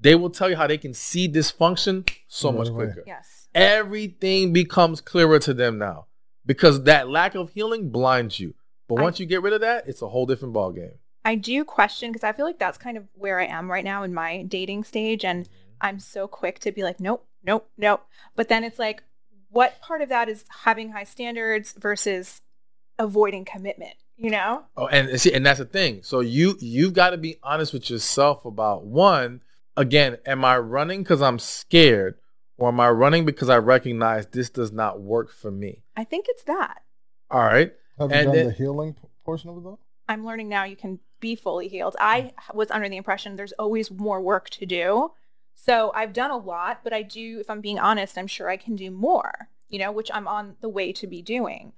[0.00, 3.02] They will tell you how they can see dysfunction so much quicker.
[3.06, 3.48] Yes.
[3.56, 6.06] Everything becomes clearer to them now
[6.46, 8.54] because that lack of healing blinds you.
[8.88, 10.94] But I- once you get rid of that, it's a whole different ballgame.
[11.28, 14.02] I do question because I feel like that's kind of where I am right now
[14.02, 15.26] in my dating stage.
[15.26, 15.76] And mm-hmm.
[15.82, 18.06] I'm so quick to be like, nope, nope, nope.
[18.34, 19.02] But then it's like,
[19.50, 22.40] what part of that is having high standards versus
[22.98, 24.64] avoiding commitment, you know?
[24.74, 26.00] Oh, and see, and that's the thing.
[26.02, 29.42] So you you've got to be honest with yourself about one.
[29.76, 32.14] Again, am I running because I'm scared,
[32.56, 35.82] or am I running because I recognize this does not work for me?
[35.94, 36.80] I think it's that.
[37.30, 37.72] All right.
[37.98, 39.78] Have you And done then- the healing portion of it though?
[40.08, 41.96] I'm learning now you can be fully healed.
[42.00, 42.54] I mm.
[42.54, 45.12] was under the impression there's always more work to do.
[45.54, 48.56] So I've done a lot, but I do, if I'm being honest, I'm sure I
[48.56, 51.72] can do more, you know, which I'm on the way to be doing.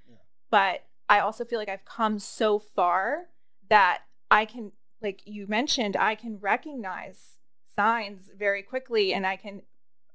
[0.50, 3.28] But I also feel like I've come so far
[3.68, 4.72] that I can,
[5.02, 7.38] like you mentioned, I can recognize
[7.74, 9.62] signs very quickly and I can,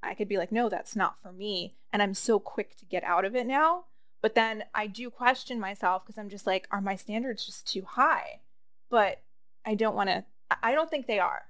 [0.03, 1.75] I could be like, no, that's not for me.
[1.91, 3.85] And I'm so quick to get out of it now.
[4.21, 7.83] But then I do question myself because I'm just like, are my standards just too
[7.83, 8.41] high?
[8.95, 9.21] But
[9.65, 10.23] I don't want to,
[10.63, 11.41] I don't think they are.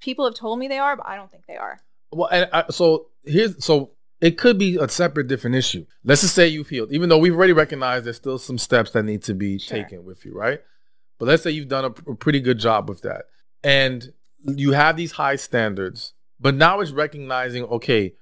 [0.00, 1.78] People have told me they are, but I don't think they are.
[2.10, 3.90] Well, and I, so here's so
[4.22, 5.84] it could be a separate, different issue.
[6.02, 9.02] Let's just say you've healed, even though we've already recognized there's still some steps that
[9.02, 9.76] need to be Sure.
[9.76, 10.62] taken with you, right?
[11.18, 13.26] But let's say you've done a, a pretty good job with that,
[13.62, 14.10] and
[14.42, 16.14] you have these high standards.
[16.40, 18.14] But now it's recognizing, okay,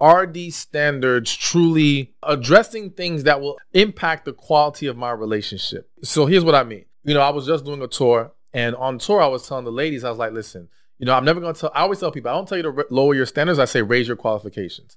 [0.00, 5.88] are these standards truly addressing things that will impact the quality of my relationship?
[6.02, 6.86] So here's what I mean.
[7.04, 9.72] You know, I was just doing a tour, and on tour, I was telling the
[9.72, 12.10] ladies, I was like, listen, you know, I'm never going to tell, I always tell
[12.10, 13.58] people, I don't tell you to lower your standards.
[13.58, 14.96] I say raise your qualifications.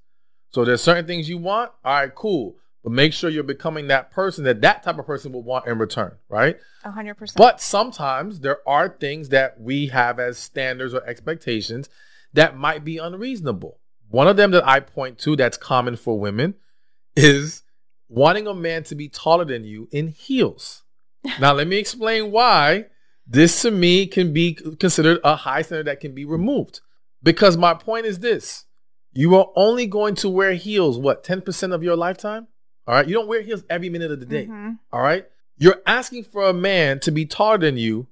[0.50, 1.72] So there's certain things you want.
[1.84, 2.56] All right, cool.
[2.84, 5.78] But make sure you're becoming that person that that type of person will want in
[5.78, 6.58] return, right?
[6.84, 7.38] Hundred percent.
[7.38, 11.90] But sometimes there are things that we have as standards or expectations
[12.34, 13.80] that might be unreasonable.
[14.10, 16.56] One of them that I point to that's common for women
[17.16, 17.64] is
[18.08, 20.84] wanting a man to be taller than you in heels.
[21.40, 22.86] Now, let me explain why
[23.26, 26.82] this to me can be considered a high standard that can be removed.
[27.24, 28.66] Because my point is this
[29.14, 32.48] you are only going to wear heels, what, 10% of your lifetime?
[32.86, 33.08] All right.
[33.08, 34.46] You don't wear heels every minute of the day.
[34.46, 34.78] Mhm.
[34.94, 35.26] All right.
[35.58, 38.08] You're asking for a man to be taller than you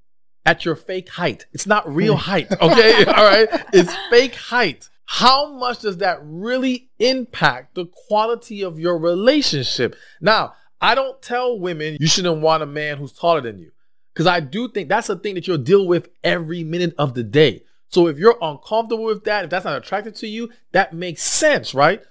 [0.45, 1.45] at your fake height.
[1.53, 2.47] It's not real height.
[2.61, 3.05] Okay.
[3.05, 3.47] All right.
[3.71, 4.89] It's fake height.
[5.05, 9.95] How much does that really impact the quality of your relationship?
[10.19, 13.71] Now, I don't tell women you shouldn't want a man who's taller than you
[14.13, 17.23] because I do think that's a thing that you'll deal with every minute of the
[17.23, 17.63] day.
[17.89, 21.73] So if you're uncomfortable with that, if that's not attractive to you, that makes sense,
[21.73, 22.01] right?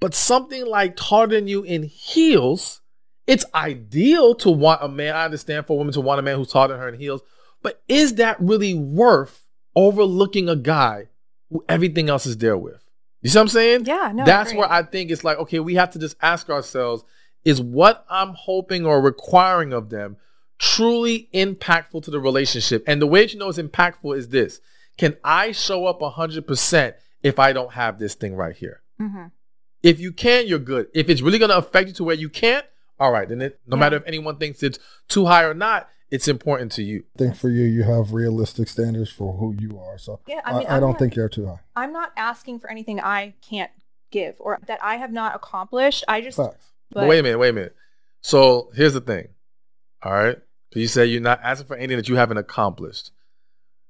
[0.00, 2.80] But something like taller than you in heels,
[3.26, 5.14] it's ideal to want a man.
[5.14, 7.22] I understand for women to want a man who's taller than her in heels,
[7.62, 11.08] but is that really worth overlooking a guy
[11.50, 12.82] who everything else is there with?
[13.22, 13.84] You see what I'm saying?
[13.86, 14.24] Yeah, no.
[14.26, 17.04] That's where I think it's like, okay, we have to just ask ourselves,
[17.44, 20.16] is what I'm hoping or requiring of them
[20.58, 22.84] truly impactful to the relationship?
[22.86, 24.60] And the way that you know it's impactful is this.
[24.96, 28.80] Can I show up 100% if I don't have this thing right here?
[29.00, 29.30] Mhm.
[29.82, 30.88] If you can, you're good.
[30.94, 32.64] If it's really going to affect you to where you can't,
[32.98, 33.80] all right, then it, no Yeah.
[33.80, 34.78] matter if anyone thinks it's
[35.08, 37.02] too high or not, it's important to you.
[37.16, 39.98] I think for you, you have realistic standards for who you are.
[39.98, 41.60] So Yeah, I, I mean, I, I'm don't not- think you're too high.
[41.74, 43.70] I'm not asking for anything I can't
[44.12, 46.04] give or that I have not accomplished.
[46.06, 46.70] I just, Facts.
[46.90, 47.76] But wait a minute, wait a minute.
[48.20, 49.28] So here's the thing.
[50.02, 50.38] All right.
[50.72, 53.10] So you say you're not asking for anything that you haven't accomplished.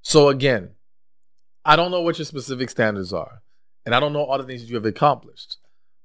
[0.02, 0.70] So again,
[1.64, 3.42] I don't know what your specific standards are.
[3.86, 5.58] And I don't know all the things that you have accomplished.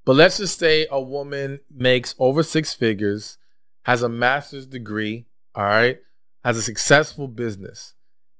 [0.05, 3.37] But let's just say a woman makes over six figures,
[3.83, 5.25] has a master's degree,
[5.55, 5.99] all right,
[6.43, 7.93] has a successful business.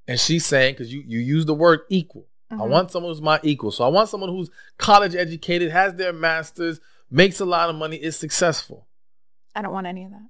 [0.08, 2.26] And she's saying, because you, you use the word equal.
[2.52, 2.70] I Mhm.
[2.70, 3.72] want someone who's my equal.
[3.72, 6.80] So I want someone who's college educated, has their master's,
[7.10, 8.88] makes a lot of money, is successful.
[9.56, 10.28] I don't want any of that.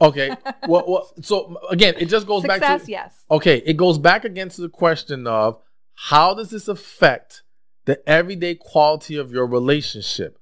[0.00, 0.30] Okay.
[0.68, 3.24] well, well, so again, it just goes back to yes.
[3.30, 3.58] okay.
[3.64, 5.60] It goes back against the question of
[5.94, 7.42] how does this affect
[7.84, 10.38] the everyday quality of your relationship?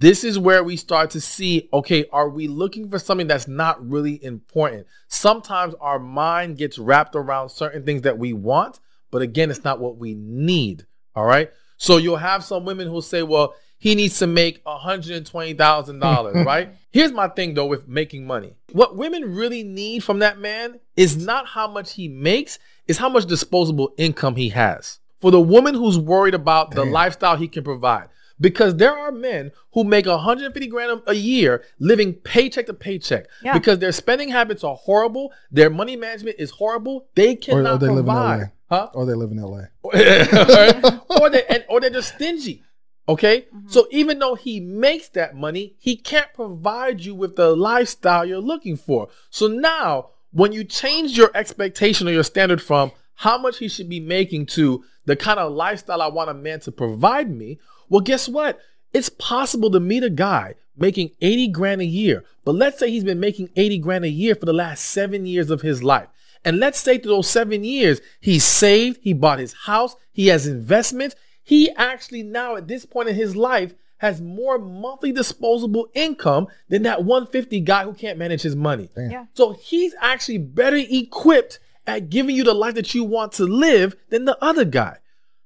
[0.00, 3.86] this is where we start to see okay, are we looking for something that's not
[3.86, 4.86] really important?
[5.08, 9.78] Sometimes our mind gets wrapped around certain things that we want, but again, it's not
[9.78, 10.86] what we need.
[11.14, 11.50] All right.
[11.76, 16.68] So you'll have some women who'll say, well, he needs to make $120,000, right?
[16.92, 18.54] Here's my thing though with making money.
[18.72, 23.08] What women really need from that man is not how much he makes, is how
[23.08, 24.98] much disposable income he has.
[25.20, 28.08] For the woman who's worried about the lifestyle he can provide.
[28.40, 33.52] Because there are men who make 150 grand a year living paycheck to paycheck Yeah.
[33.52, 37.78] because their spending habits are horrible, their money management is horrible, they Or, cannot or
[37.78, 38.14] they live in.
[38.14, 38.38] LA.
[38.70, 38.88] Huh?
[38.94, 39.64] Or they live in LA.
[41.20, 42.62] or they and, or they're just stingy.
[43.10, 43.68] Okay, Mhm.
[43.72, 48.38] so even though he makes that money, he can't provide you with the lifestyle you're
[48.38, 49.08] looking for.
[49.30, 53.88] So now, when you change your expectation or your standard from how much he should
[53.88, 58.00] be making to the kind of lifestyle I want a man to provide me, well,
[58.00, 58.60] guess what?
[58.92, 63.04] It's possible to meet a guy making 80 grand a year, but let's say he's
[63.04, 66.06] been making 80 grand a year for the last seven years of his life.
[66.44, 70.46] And let's say through those seven years, he saved, he bought his house, he has
[70.46, 71.16] investments.
[71.42, 76.82] He actually now at this point in his life has more monthly disposable income than
[76.84, 78.88] that 150 guy who can't manage his money.
[78.96, 79.26] Yeah.
[79.34, 83.94] So he's actually better equipped at giving you the life that you want to live
[84.08, 84.96] than the other guy.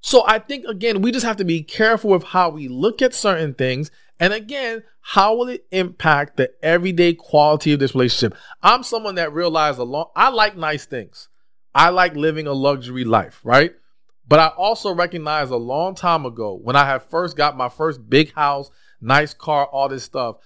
[0.02, 3.14] So I think again, we just have to be careful with how we look at
[3.14, 3.90] certain things.
[4.20, 8.38] And again, how will it impact the everyday quality of this relationship?
[8.62, 11.28] I'm someone that realized a long I like nice things.
[11.74, 13.74] I like living a luxury life, right?
[14.26, 18.08] But I also recognized a long time ago when I had first got my first
[18.08, 20.36] big house, nice car, all this stuff.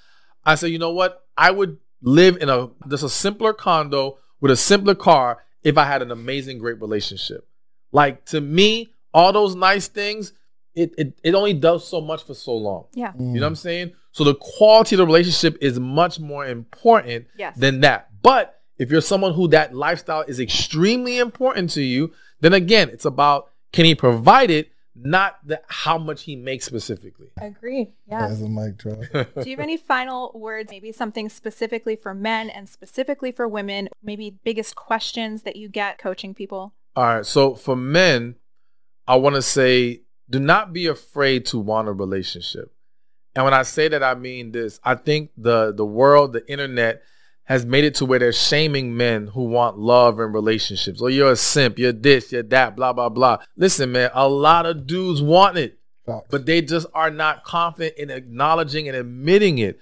[0.45, 1.25] I said, you know what?
[1.37, 5.85] I would live in a just a simpler condo with a simpler car if I
[5.85, 7.47] had an amazing, great relationship.
[7.93, 10.33] Like to me, all those nice things,
[10.75, 12.87] it it, it only does so much for so long.
[12.95, 13.13] Yeah.
[13.13, 13.35] Mm.
[13.35, 13.93] You know what I'm saying?
[14.13, 17.57] So the quality of the relationship is much more important Yes.
[17.57, 18.09] than that.
[18.23, 23.05] But if you're someone who that lifestyle is extremely important to you, then again, it's
[23.05, 27.29] about can he provide it, not the how much he makes specifically.
[27.41, 27.93] Agree.
[28.09, 28.27] Yeah.
[28.27, 28.99] As a mic drop.
[29.13, 33.89] Do you have any final words, maybe something specifically for men and specifically for women?
[34.03, 36.75] Maybe biggest questions that you get coaching people?
[36.97, 37.27] All right.
[37.27, 38.37] So for men,
[39.07, 42.73] I want to say do not be afraid to want a relationship.
[43.35, 44.81] And when I say that, I mean this.
[44.83, 47.03] I think the the world, the internet,
[47.49, 51.01] has made it to where they're shaming men who want love and relationships.
[51.03, 53.39] Oh, you're a simp, you're this, you're that, blah, blah, blah.
[53.57, 56.27] Listen, man, a lot of dudes want it, Facts.
[56.31, 59.81] but they just are not confident in acknowledging and admitting it.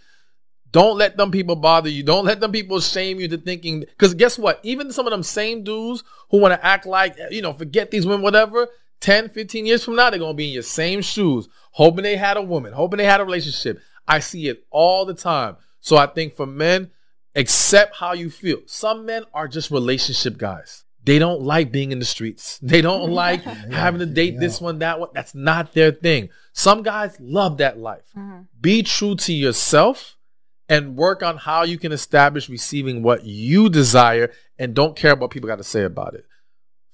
[0.70, 2.05] Don't let them people bother you.
[2.05, 3.81] Don't let them people shame you to thinking.
[3.81, 4.61] Because guess what?
[4.62, 8.07] Even some of them same dudes who want to act like, you know, forget these
[8.07, 8.68] women, whatever,
[9.00, 12.16] 10, 15 years from now, they're going to be in your same shoes, hoping they
[12.16, 13.81] had a woman, hoping they had a relationship.
[14.07, 15.57] I see it all the time.
[15.81, 16.92] So I think for men,
[17.37, 18.62] accept how you feel.
[18.66, 20.85] Some men are just relationship guys.
[21.05, 22.59] They don't like being in the streets.
[22.62, 25.11] They don't like having to date this one, that one.
[25.14, 26.31] That's not their thing.
[26.53, 28.05] Some guys love that life.
[28.16, 28.40] Mm-hmm.
[28.61, 30.16] Be true to yourself
[30.68, 35.31] and work on how you can establish receiving what you desire and don't care what
[35.31, 36.25] people got to say about it.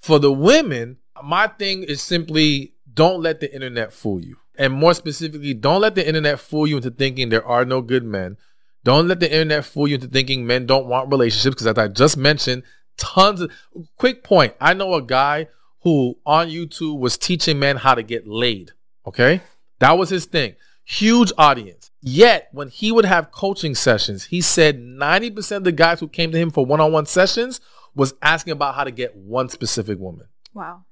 [0.02, 4.36] For the women, my thing is simply don't let the internet fool you.
[4.56, 8.04] And more specifically, don't let the internet fool you into thinking there are no good
[8.04, 8.36] men.
[8.84, 11.88] Don't let the internet fool you into thinking men don't want relationships because as I
[11.88, 12.64] just mentioned,
[12.96, 13.52] tons of
[13.96, 14.54] quick point.
[14.60, 15.48] I know a guy
[15.82, 18.72] who on YouTube was teaching men how to get laid.
[19.06, 19.40] Okay?
[19.78, 20.54] That was his thing.
[20.84, 21.90] Huge audience.
[22.00, 26.32] Yet, when he would have coaching sessions, he said 90% of the guys who came
[26.32, 27.60] to him for one on one sessions
[27.94, 30.26] was asking about how to get one specific woman.
[30.54, 30.84] Wow.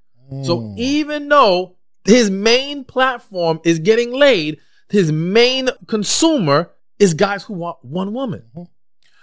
[0.44, 7.54] So even though his main platform is getting laid, his main consumer is guys who
[7.54, 8.44] want one woman.
[8.56, 8.68] Mhm.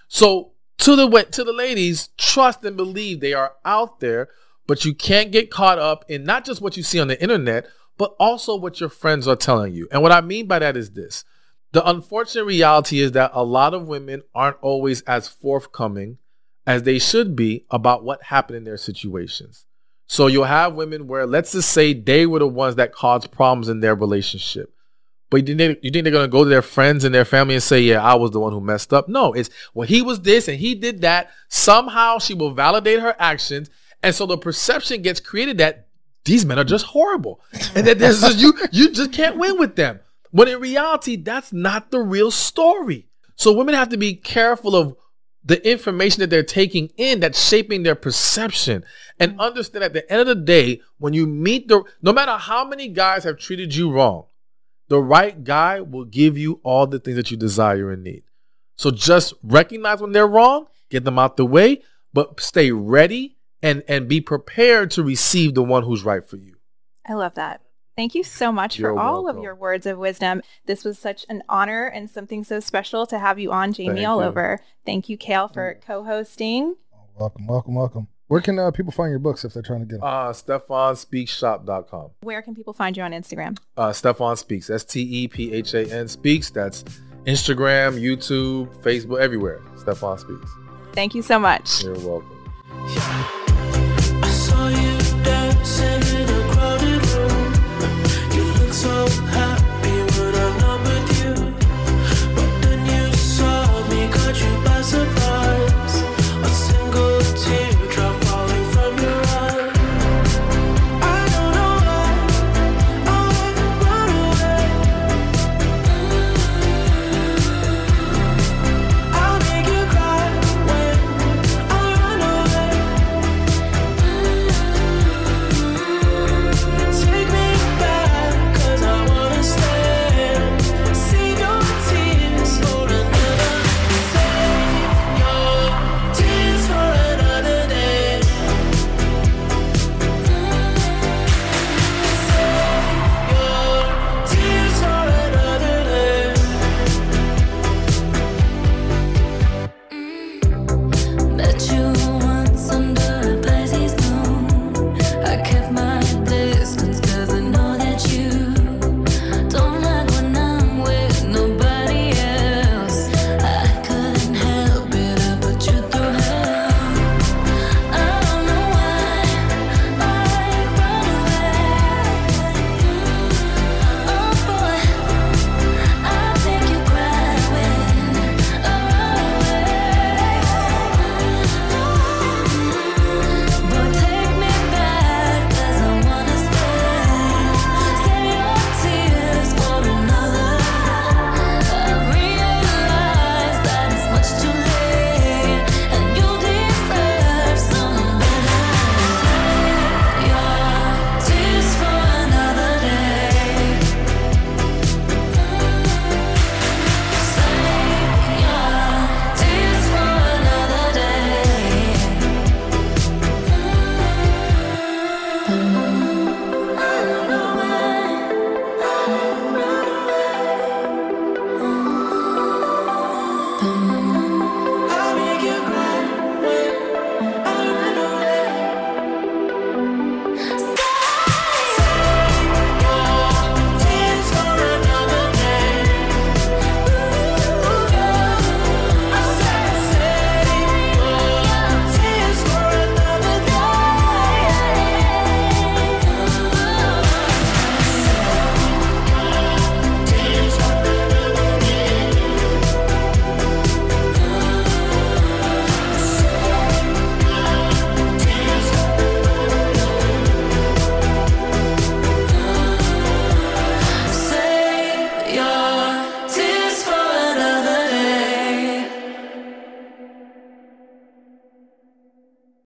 [0.10, 4.30] So to the to the ladies, trust and believe they are out there,
[4.68, 7.68] but you can't get caught up in not just what you see on the internet,
[7.98, 9.88] but also what your friends are telling you.
[9.92, 11.24] And what I mean by that is this.
[11.72, 16.18] The unfortunate reality is that a lot of women aren't always as forthcoming
[16.66, 19.66] as they should be about what happened in their situations.
[20.08, 23.68] So you'll have women where, let's just say, they were the ones that caused problems
[23.68, 24.74] in their relationship.
[25.30, 27.64] But you think, you think they're gonna go to their friends and their family and
[27.64, 29.10] say, "Yeah, I was the one who messed up"?
[29.10, 31.32] No, it's well, he was this and he did that.
[31.50, 33.70] Somehow she will validate her actions,
[34.02, 35.88] and so the perception gets created that
[36.24, 37.42] these men are just horrible,
[37.76, 40.00] and that there's just, you you just can't win with them.
[40.32, 43.08] When in reality, that's not the real story.
[43.36, 44.96] So women have to be careful of
[45.48, 48.84] the information that they're taking in that's shaping their perception
[49.20, 49.40] and mm.
[49.40, 52.90] understand at the end of the day when you meet the no matter how many
[52.90, 54.26] guys have treated you wrong
[54.90, 58.24] The right guy will give you all the things that you desire and need.
[58.76, 61.82] So just recognize when they're wrong, get them out the way,
[62.14, 66.56] but stay ready and and be prepared to receive the one who's right for you.
[67.06, 67.62] I love that.
[67.96, 69.40] Thank you so much You're for all welcome.
[69.40, 70.44] of your words of wisdom.
[70.68, 74.08] This was such an honor and something so special to have you on, Jamie Thank
[74.08, 74.28] All you.
[74.28, 74.60] Over.
[74.86, 76.76] Thank you, Kael, for co-hosting.
[77.18, 78.08] Welcome, welcome, welcome.
[78.28, 80.04] Where can uh, people find your books if they're trying to get them?
[80.04, 82.10] Uh StephanSpeaksShop.com.
[82.22, 83.58] Where can people find you on Instagram?
[83.78, 84.70] Uh Stephan Speaks.
[84.70, 86.50] S T E P H A N Speaks.
[86.50, 86.84] That's
[87.26, 89.62] Instagram, YouTube, Facebook, everywhere.
[89.78, 90.52] Stephan Speaks.
[90.94, 91.84] Thank you so much.
[91.84, 93.34] You're welcome.